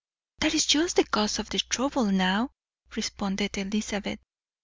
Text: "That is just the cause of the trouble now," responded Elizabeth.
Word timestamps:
"That 0.39 0.55
is 0.55 0.65
just 0.65 0.95
the 0.95 1.03
cause 1.03 1.37
of 1.37 1.51
the 1.51 1.59
trouble 1.59 2.05
now," 2.05 2.49
responded 2.95 3.55
Elizabeth. 3.55 4.17